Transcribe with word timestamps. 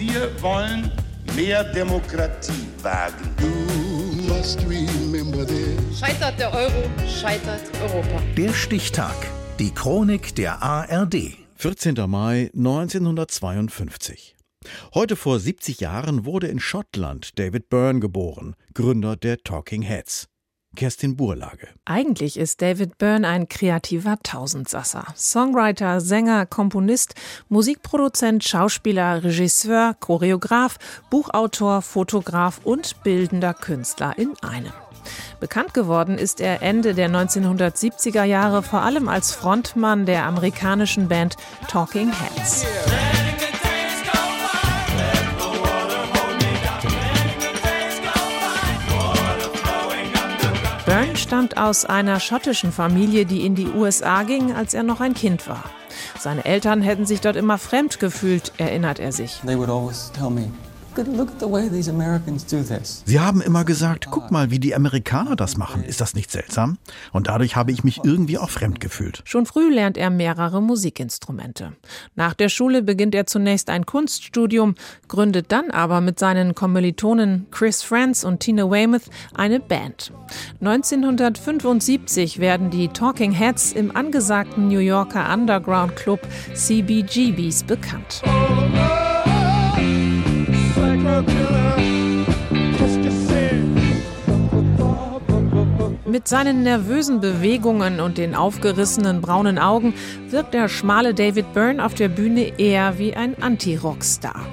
Wir 0.00 0.30
wollen 0.40 0.90
mehr 1.36 1.62
Demokratie 1.62 2.66
wagen. 2.80 3.34
Scheitert 5.94 6.40
der 6.40 6.54
Euro, 6.54 6.90
scheitert 7.06 7.60
Europa. 7.82 8.22
Der 8.34 8.54
Stichtag. 8.54 9.14
Die 9.58 9.74
Chronik 9.74 10.34
der 10.36 10.62
ARD. 10.62 11.36
14. 11.56 11.96
Mai 12.08 12.50
1952. 12.56 14.36
Heute 14.94 15.16
vor 15.16 15.38
70 15.38 15.80
Jahren 15.80 16.24
wurde 16.24 16.46
in 16.46 16.60
Schottland 16.60 17.38
David 17.38 17.68
Byrne 17.68 18.00
geboren, 18.00 18.56
Gründer 18.72 19.16
der 19.16 19.36
Talking 19.44 19.82
Heads. 19.82 20.28
Kerstin 20.76 21.16
Burlage. 21.16 21.68
Eigentlich 21.84 22.38
ist 22.38 22.62
David 22.62 22.96
Byrne 22.98 23.26
ein 23.26 23.48
kreativer 23.48 24.18
Tausendsasser. 24.22 25.04
Songwriter, 25.16 26.00
Sänger, 26.00 26.46
Komponist, 26.46 27.14
Musikproduzent, 27.48 28.44
Schauspieler, 28.44 29.24
Regisseur, 29.24 29.94
Choreograf, 29.98 30.78
Buchautor, 31.10 31.82
Fotograf 31.82 32.60
und 32.64 33.02
bildender 33.02 33.52
Künstler 33.52 34.16
in 34.16 34.32
einem. 34.42 34.72
Bekannt 35.40 35.74
geworden 35.74 36.18
ist 36.18 36.40
er 36.40 36.62
Ende 36.62 36.94
der 36.94 37.08
1970er 37.10 38.24
Jahre 38.24 38.62
vor 38.62 38.82
allem 38.82 39.08
als 39.08 39.32
Frontmann 39.32 40.06
der 40.06 40.24
amerikanischen 40.24 41.08
Band 41.08 41.36
Talking 41.68 42.12
Heads. 42.12 42.64
Byrne 51.10 51.18
stammt 51.18 51.56
aus 51.56 51.84
einer 51.84 52.20
schottischen 52.20 52.70
Familie, 52.70 53.26
die 53.26 53.44
in 53.44 53.56
die 53.56 53.66
USA 53.66 54.22
ging, 54.22 54.52
als 54.52 54.74
er 54.74 54.84
noch 54.84 55.00
ein 55.00 55.12
Kind 55.12 55.48
war. 55.48 55.64
Seine 56.16 56.44
Eltern 56.44 56.82
hätten 56.82 57.04
sich 57.04 57.20
dort 57.20 57.34
immer 57.34 57.58
fremd 57.58 57.98
gefühlt, 57.98 58.52
erinnert 58.58 59.00
er 59.00 59.10
sich. 59.10 59.40
They 59.44 59.58
would 59.58 59.68
always 59.68 60.12
tell 60.16 60.30
me, 60.30 60.52
Sie 63.06 63.20
haben 63.20 63.40
immer 63.40 63.64
gesagt, 63.64 64.08
guck 64.10 64.30
mal, 64.30 64.50
wie 64.50 64.58
die 64.58 64.74
Amerikaner 64.74 65.36
das 65.36 65.56
machen. 65.56 65.84
Ist 65.84 66.00
das 66.00 66.14
nicht 66.14 66.30
seltsam? 66.30 66.78
Und 67.12 67.28
dadurch 67.28 67.56
habe 67.56 67.72
ich 67.72 67.84
mich 67.84 68.00
irgendwie 68.04 68.38
auch 68.38 68.50
fremd 68.50 68.80
gefühlt. 68.80 69.22
Schon 69.24 69.46
früh 69.46 69.72
lernt 69.72 69.96
er 69.96 70.10
mehrere 70.10 70.60
Musikinstrumente. 70.60 71.72
Nach 72.14 72.34
der 72.34 72.48
Schule 72.48 72.82
beginnt 72.82 73.14
er 73.14 73.26
zunächst 73.26 73.70
ein 73.70 73.86
Kunststudium, 73.86 74.74
gründet 75.08 75.52
dann 75.52 75.70
aber 75.70 76.00
mit 76.00 76.18
seinen 76.18 76.54
Kommilitonen 76.54 77.46
Chris 77.50 77.82
Friends 77.82 78.24
und 78.24 78.40
Tina 78.40 78.70
Weymouth 78.70 79.10
eine 79.34 79.60
Band. 79.60 80.12
1975 80.60 82.38
werden 82.38 82.70
die 82.70 82.88
Talking 82.88 83.32
Heads 83.32 83.72
im 83.72 83.94
angesagten 83.94 84.68
New 84.68 84.78
Yorker 84.78 85.32
Underground 85.32 85.96
Club 85.96 86.20
CBGBs 86.54 87.64
bekannt. 87.64 88.22
Mit 96.10 96.26
seinen 96.26 96.64
nervösen 96.64 97.20
Bewegungen 97.20 98.00
und 98.00 98.18
den 98.18 98.34
aufgerissenen 98.34 99.20
braunen 99.20 99.60
Augen 99.60 99.94
wirkt 100.28 100.54
der 100.54 100.68
schmale 100.68 101.14
David 101.14 101.52
Byrne 101.52 101.84
auf 101.84 101.94
der 101.94 102.08
Bühne 102.08 102.58
eher 102.58 102.98
wie 102.98 103.14
ein 103.14 103.40
Anti-Rockstar. 103.40 104.44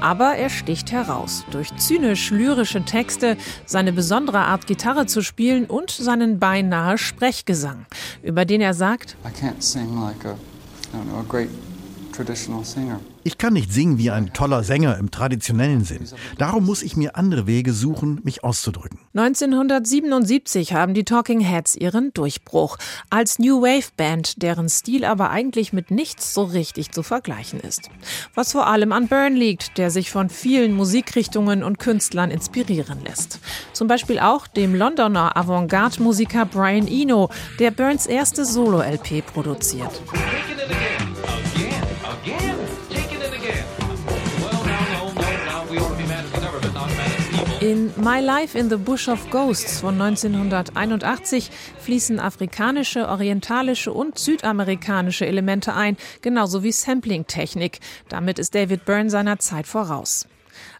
Aber 0.00 0.36
er 0.36 0.48
sticht 0.48 0.90
heraus 0.90 1.44
durch 1.50 1.76
zynisch-lyrische 1.76 2.84
Texte, 2.84 3.36
seine 3.66 3.92
besondere 3.92 4.38
Art 4.38 4.66
Gitarre 4.66 5.04
zu 5.04 5.22
spielen 5.22 5.66
und 5.66 5.90
seinen 5.90 6.38
beinahe 6.38 6.96
Sprechgesang, 6.96 7.84
über 8.22 8.46
den 8.46 8.62
er 8.62 8.72
sagt, 8.72 9.16
I 9.24 9.28
can't 9.28 9.60
sing 9.62 10.00
like 10.00 10.24
a, 10.24 10.32
I 10.32 10.96
don't 10.96 11.04
know, 11.10 11.20
a 11.20 11.24
great. 11.28 11.50
Ich 13.24 13.38
kann 13.38 13.52
nicht 13.52 13.72
singen 13.72 13.98
wie 13.98 14.10
ein 14.10 14.32
toller 14.32 14.64
Sänger 14.64 14.98
im 14.98 15.10
traditionellen 15.10 15.84
Sinn. 15.84 16.08
Darum 16.38 16.66
muss 16.66 16.82
ich 16.82 16.96
mir 16.96 17.16
andere 17.16 17.46
Wege 17.46 17.72
suchen, 17.72 18.20
mich 18.24 18.42
auszudrücken. 18.42 18.98
1977 19.14 20.74
haben 20.74 20.94
die 20.94 21.04
Talking 21.04 21.40
Heads 21.40 21.76
ihren 21.76 22.12
Durchbruch 22.12 22.78
als 23.10 23.38
New 23.38 23.62
Wave 23.62 23.90
Band, 23.96 24.42
deren 24.42 24.68
Stil 24.68 25.04
aber 25.04 25.30
eigentlich 25.30 25.72
mit 25.72 25.90
nichts 25.90 26.34
so 26.34 26.44
richtig 26.44 26.90
zu 26.90 27.02
vergleichen 27.02 27.60
ist. 27.60 27.90
Was 28.34 28.52
vor 28.52 28.66
allem 28.66 28.92
an 28.92 29.08
Byrne 29.08 29.36
liegt, 29.36 29.78
der 29.78 29.90
sich 29.90 30.10
von 30.10 30.28
vielen 30.28 30.72
Musikrichtungen 30.72 31.62
und 31.62 31.78
Künstlern 31.78 32.30
inspirieren 32.30 32.98
lässt. 33.04 33.38
Zum 33.72 33.88
Beispiel 33.88 34.18
auch 34.18 34.46
dem 34.46 34.74
Londoner 34.74 35.36
Avantgarde-Musiker 35.36 36.46
Brian 36.46 36.88
Eno, 36.88 37.30
der 37.58 37.70
Byrnes 37.70 38.06
erste 38.06 38.44
Solo-LP 38.44 39.22
produziert. 39.26 40.00
My 47.96 48.20
Life 48.20 48.58
in 48.58 48.70
the 48.70 48.76
Bush 48.76 49.08
of 49.08 49.30
Ghosts 49.30 49.80
von 49.80 50.00
1981 50.00 51.50
fließen 51.78 52.20
afrikanische, 52.20 53.06
orientalische 53.06 53.92
und 53.92 54.18
südamerikanische 54.18 55.26
Elemente 55.26 55.74
ein, 55.74 55.98
genauso 56.22 56.62
wie 56.62 56.72
Sampling-Technik. 56.72 57.80
Damit 58.08 58.38
ist 58.38 58.54
David 58.54 58.86
Byrne 58.86 59.10
seiner 59.10 59.38
Zeit 59.38 59.66
voraus. 59.66 60.26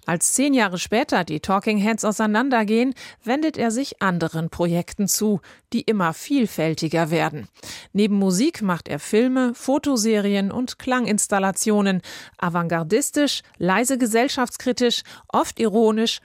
Als 0.05 0.33
zehn 0.33 0.53
Jahre 0.53 0.79
später 0.79 1.23
die 1.23 1.39
Talking 1.39 1.79
Heads 1.79 2.05
auseinandergehen, 2.05 2.95
wendet 3.23 3.57
er 3.57 3.71
sich 3.71 4.03
anderen 4.03 4.51
Projekten 4.51 5.07
zu, 5.07 5.41
die 5.73 5.83
immer 5.83 6.13
vielfältiger 6.13 7.11
werden. 7.11 7.47
Neben 7.93 8.17
Musik 8.17 8.63
macht 8.63 8.89
er 8.89 8.99
Filme, 8.99 9.55
Fotoserien 9.55 10.51
und 10.51 10.79
Klanginstallationen, 10.81 12.03
avantgardistisch, 12.37 13.43
leise 13.59 13.97
gesellschaftskritisch, 13.97 15.03
oft 15.29 15.61
ironisch 15.61 16.21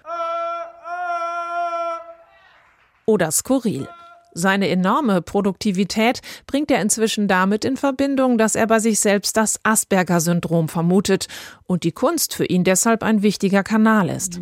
oder 3.07 3.31
skurril. 3.31 3.87
Seine 4.33 4.69
enorme 4.69 5.23
Produktivität 5.23 6.21
bringt 6.45 6.69
er 6.69 6.79
inzwischen 6.79 7.27
damit 7.27 7.65
in 7.65 7.75
Verbindung, 7.75 8.37
dass 8.37 8.53
er 8.53 8.67
bei 8.67 8.77
sich 8.77 8.99
selbst 8.99 9.35
das 9.35 9.59
Asperger-Syndrom 9.63 10.69
vermutet 10.69 11.25
und 11.65 11.83
die 11.83 11.91
Kunst 11.91 12.35
für 12.35 12.45
ihn 12.45 12.63
deshalb 12.63 13.01
ein 13.01 13.23
wichtiger 13.23 13.63
Kanal 13.63 14.09
ist. 14.09 14.39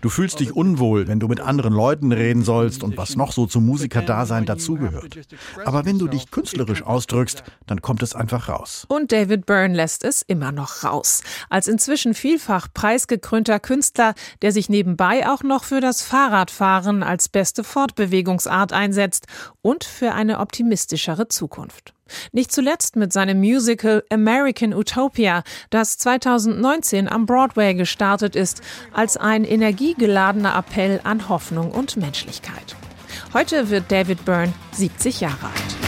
Du 0.00 0.08
fühlst 0.08 0.40
dich 0.40 0.54
unwohl, 0.54 1.08
wenn 1.08 1.20
du 1.20 1.28
mit 1.28 1.40
anderen 1.40 1.72
Leuten 1.72 2.12
reden 2.12 2.42
sollst 2.42 2.82
und 2.82 2.96
was 2.96 3.16
noch 3.16 3.32
so 3.32 3.46
zum 3.46 3.66
Musikerdasein 3.66 4.44
dazugehört. 4.44 5.18
Aber 5.64 5.84
wenn 5.84 5.98
du 5.98 6.08
dich 6.08 6.30
künstlerisch 6.30 6.82
ausdrückst, 6.82 7.42
dann 7.66 7.82
kommt 7.82 8.02
es 8.02 8.14
einfach 8.14 8.48
raus. 8.48 8.86
Und 8.88 9.12
David 9.12 9.46
Byrne 9.46 9.74
lässt 9.74 10.04
es 10.04 10.22
immer 10.22 10.52
noch 10.52 10.84
raus. 10.84 11.22
Als 11.50 11.68
inzwischen 11.68 12.14
vielfach 12.14 12.68
preisgekrönter 12.72 13.60
Künstler, 13.60 14.14
der 14.42 14.52
sich 14.52 14.68
nebenbei 14.68 15.28
auch 15.28 15.42
noch 15.42 15.64
für 15.64 15.80
das 15.80 16.02
Fahrradfahren 16.02 17.02
als 17.02 17.28
beste 17.28 17.64
Fortbewegungsart 17.64 18.72
einsetzt 18.72 19.26
und 19.62 19.84
für 19.84 20.12
eine 20.12 20.38
optimistischere 20.38 21.28
Zukunft. 21.28 21.94
Nicht 22.32 22.52
zuletzt 22.52 22.96
mit 22.96 23.12
seinem 23.12 23.38
Musical 23.38 24.04
American 24.10 24.74
Utopia, 24.74 25.42
das 25.70 25.98
2019 25.98 27.08
am 27.08 27.26
Broadway 27.26 27.74
gestartet 27.74 28.36
ist, 28.36 28.62
als 28.92 29.16
ein 29.16 29.44
energiegeladener 29.44 30.56
Appell 30.56 31.00
an 31.04 31.28
Hoffnung 31.28 31.70
und 31.70 31.96
Menschlichkeit. 31.96 32.76
Heute 33.34 33.70
wird 33.70 33.90
David 33.90 34.24
Byrne 34.24 34.52
70 34.72 35.20
Jahre 35.20 35.46
alt. 35.46 35.78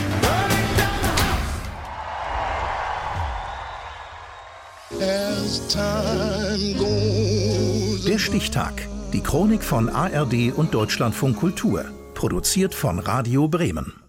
Der 8.06 8.19
Stichtag. 8.19 8.88
Die 9.12 9.22
Chronik 9.22 9.62
von 9.62 9.88
ARD 9.88 10.52
und 10.54 10.75
Deutschlandfunk 10.75 11.37
Kultur. 11.37 11.84
Produziert 12.14 12.75
von 12.75 12.98
Radio 12.98 13.48
Bremen. 13.48 14.00